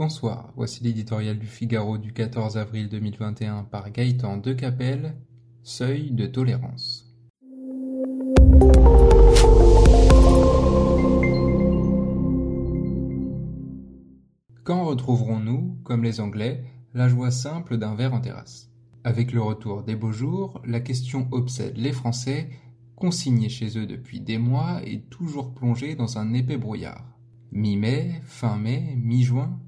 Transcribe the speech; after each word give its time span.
Bonsoir, 0.00 0.50
voici 0.56 0.82
l'éditorial 0.82 1.38
du 1.38 1.44
Figaro 1.44 1.98
du 1.98 2.14
14 2.14 2.56
avril 2.56 2.88
2021 2.88 3.64
par 3.64 3.90
Gaëtan 3.90 4.38
Decapelle, 4.38 5.14
Seuil 5.62 6.10
de 6.12 6.24
tolérance. 6.24 7.14
Quand 14.64 14.86
retrouverons-nous, 14.86 15.76
comme 15.84 16.02
les 16.02 16.20
Anglais, 16.20 16.64
la 16.94 17.06
joie 17.06 17.30
simple 17.30 17.76
d'un 17.76 17.94
verre 17.94 18.14
en 18.14 18.22
terrasse? 18.22 18.70
Avec 19.04 19.32
le 19.32 19.42
retour 19.42 19.82
des 19.82 19.96
beaux 19.96 20.12
jours, 20.12 20.62
la 20.64 20.80
question 20.80 21.28
obsède 21.30 21.76
les 21.76 21.92
Français, 21.92 22.48
consignés 22.96 23.50
chez 23.50 23.76
eux 23.76 23.86
depuis 23.86 24.22
des 24.22 24.38
mois 24.38 24.80
et 24.82 25.02
toujours 25.02 25.52
plongés 25.52 25.94
dans 25.94 26.16
un 26.16 26.32
épais 26.32 26.56
brouillard. 26.56 27.04
Mi-mai, 27.52 28.22
fin 28.24 28.56
mai, 28.56 28.94
mi-juin, 28.96 29.60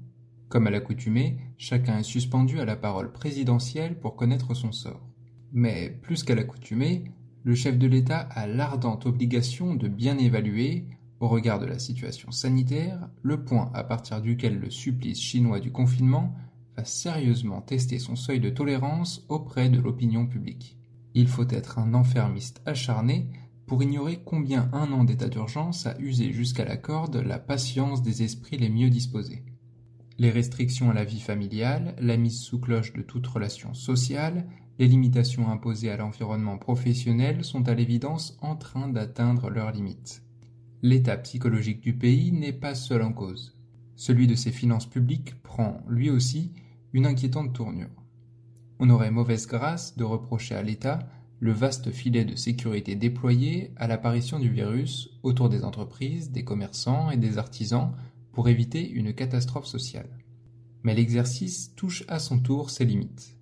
comme 0.53 0.67
à 0.67 0.69
l'accoutumée, 0.69 1.37
chacun 1.57 1.97
est 1.97 2.03
suspendu 2.03 2.59
à 2.59 2.65
la 2.65 2.75
parole 2.75 3.11
présidentielle 3.11 3.99
pour 3.99 4.15
connaître 4.15 4.53
son 4.53 4.71
sort. 4.71 5.09
Mais, 5.51 5.89
plus 6.03 6.21
qu'à 6.21 6.35
l'accoutumée, 6.35 7.05
le 7.43 7.55
chef 7.55 7.79
de 7.79 7.87
l'État 7.87 8.19
a 8.19 8.45
l'ardente 8.45 9.07
obligation 9.07 9.73
de 9.73 9.87
bien 9.87 10.15
évaluer, 10.19 10.85
au 11.19 11.27
regard 11.27 11.57
de 11.57 11.65
la 11.65 11.79
situation 11.79 12.29
sanitaire, 12.29 13.09
le 13.23 13.43
point 13.43 13.71
à 13.73 13.83
partir 13.83 14.21
duquel 14.21 14.59
le 14.59 14.69
supplice 14.69 15.19
chinois 15.19 15.59
du 15.59 15.71
confinement 15.71 16.35
va 16.77 16.85
sérieusement 16.85 17.61
tester 17.61 17.97
son 17.97 18.15
seuil 18.15 18.39
de 18.39 18.51
tolérance 18.51 19.25
auprès 19.29 19.69
de 19.69 19.79
l'opinion 19.79 20.27
publique. 20.27 20.77
Il 21.15 21.27
faut 21.29 21.49
être 21.49 21.79
un 21.79 21.95
enfermiste 21.95 22.61
acharné 22.67 23.27
pour 23.65 23.81
ignorer 23.81 24.19
combien 24.23 24.69
un 24.71 24.91
an 24.91 25.03
d'état 25.03 25.29
d'urgence 25.29 25.87
a 25.87 25.97
usé 25.97 26.31
jusqu'à 26.31 26.63
la 26.63 26.77
corde 26.77 27.15
la 27.15 27.39
patience 27.39 28.03
des 28.03 28.21
esprits 28.21 28.57
les 28.57 28.69
mieux 28.69 28.91
disposés. 28.91 29.43
Les 30.19 30.29
restrictions 30.29 30.91
à 30.91 30.93
la 30.93 31.03
vie 31.03 31.19
familiale, 31.19 31.95
la 31.99 32.17
mise 32.17 32.39
sous 32.39 32.59
cloche 32.59 32.93
de 32.93 33.01
toute 33.01 33.25
relation 33.25 33.73
sociale, 33.73 34.45
les 34.79 34.87
limitations 34.87 35.49
imposées 35.49 35.91
à 35.91 35.97
l'environnement 35.97 36.57
professionnel 36.57 37.43
sont 37.43 37.67
à 37.67 37.73
l'évidence 37.73 38.37
en 38.41 38.55
train 38.55 38.87
d'atteindre 38.87 39.49
leurs 39.49 39.71
limites. 39.71 40.23
L'état 40.81 41.17
psychologique 41.17 41.81
du 41.81 41.93
pays 41.93 42.31
n'est 42.31 42.53
pas 42.53 42.75
seul 42.75 43.01
en 43.01 43.13
cause. 43.13 43.55
Celui 43.95 44.27
de 44.27 44.35
ses 44.35 44.51
finances 44.51 44.89
publiques 44.89 45.41
prend, 45.41 45.81
lui 45.87 46.09
aussi, 46.09 46.51
une 46.91 47.05
inquiétante 47.05 47.53
tournure. 47.53 47.89
On 48.79 48.89
aurait 48.89 49.11
mauvaise 49.11 49.47
grâce 49.47 49.95
de 49.95 50.03
reprocher 50.03 50.55
à 50.55 50.63
l'État 50.63 50.99
le 51.39 51.51
vaste 51.51 51.91
filet 51.91 52.25
de 52.25 52.35
sécurité 52.35 52.95
déployé 52.95 53.71
à 53.75 53.87
l'apparition 53.87 54.39
du 54.39 54.49
virus 54.49 55.09
autour 55.23 55.49
des 55.49 55.63
entreprises, 55.63 56.31
des 56.31 56.43
commerçants 56.43 57.11
et 57.11 57.17
des 57.17 57.37
artisans 57.37 57.91
pour 58.33 58.49
éviter 58.49 58.89
une 58.89 59.13
catastrophe 59.13 59.67
sociale. 59.67 60.19
Mais 60.83 60.93
l'exercice 60.93 61.73
touche 61.75 62.03
à 62.09 62.19
son 62.19 62.39
tour 62.39 62.69
ses 62.69 62.83
limites. 62.83 63.37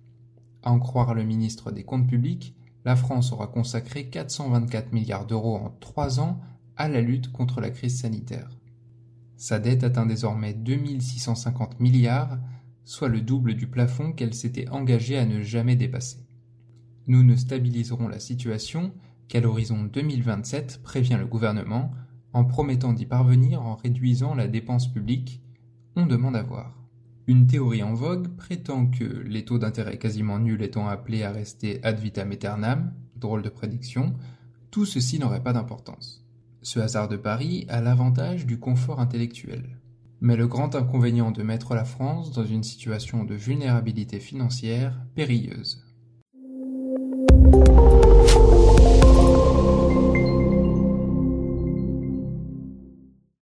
À 0.62 0.70
en 0.70 0.78
croire 0.78 1.14
le 1.14 1.24
ministre 1.24 1.72
des 1.72 1.82
Comptes 1.82 2.06
publics, 2.06 2.54
la 2.84 2.94
France 2.94 3.32
aura 3.32 3.48
consacré 3.48 4.08
424 4.08 4.92
milliards 4.92 5.26
d'euros 5.26 5.56
en 5.56 5.70
trois 5.80 6.20
ans 6.20 6.40
à 6.76 6.88
la 6.88 7.00
lutte 7.00 7.32
contre 7.32 7.60
la 7.60 7.70
crise 7.70 8.00
sanitaire. 8.00 8.50
Sa 9.36 9.58
dette 9.58 9.82
atteint 9.82 10.06
désormais 10.06 10.54
2650 10.54 11.80
milliards, 11.80 12.38
soit 12.84 13.08
le 13.08 13.20
double 13.20 13.54
du 13.54 13.66
plafond 13.66 14.12
qu'elle 14.12 14.34
s'était 14.34 14.68
engagée 14.68 15.18
à 15.18 15.26
ne 15.26 15.42
jamais 15.42 15.76
dépasser. 15.76 16.26
Nous 17.06 17.24
ne 17.24 17.34
stabiliserons 17.34 18.08
la 18.08 18.20
situation 18.20 18.92
qu'à 19.28 19.40
l'horizon 19.40 19.84
2027, 19.84 20.82
prévient 20.82 21.16
le 21.18 21.26
gouvernement, 21.26 21.92
en 22.32 22.44
promettant 22.44 22.92
d'y 22.92 23.06
parvenir 23.06 23.62
en 23.62 23.74
réduisant 23.74 24.34
la 24.34 24.48
dépense 24.48 24.90
publique, 24.90 25.42
on 25.96 26.06
demande 26.06 26.36
à 26.36 26.42
voir. 26.42 26.82
Une 27.26 27.46
théorie 27.46 27.82
en 27.82 27.94
vogue 27.94 28.28
prétend 28.36 28.86
que 28.86 29.04
les 29.04 29.44
taux 29.44 29.58
d'intérêt 29.58 29.98
quasiment 29.98 30.38
nuls 30.38 30.62
étant 30.62 30.88
appelés 30.88 31.22
à 31.22 31.30
rester 31.30 31.82
ad 31.84 31.98
vitam 32.00 32.32
aeternam, 32.32 32.92
drôle 33.16 33.42
de 33.42 33.48
prédiction, 33.48 34.14
tout 34.70 34.86
ceci 34.86 35.18
n'aurait 35.18 35.42
pas 35.42 35.52
d'importance. 35.52 36.26
Ce 36.62 36.80
hasard 36.80 37.08
de 37.08 37.16
Paris 37.16 37.66
a 37.68 37.80
l'avantage 37.80 38.46
du 38.46 38.58
confort 38.58 39.00
intellectuel. 39.00 39.78
Mais 40.20 40.36
le 40.36 40.46
grand 40.46 40.74
inconvénient 40.74 41.30
de 41.30 41.42
mettre 41.42 41.74
la 41.74 41.84
France 41.84 42.32
dans 42.32 42.44
une 42.44 42.62
situation 42.62 43.24
de 43.24 43.34
vulnérabilité 43.34 44.20
financière 44.20 45.00
périlleuse. 45.14 45.84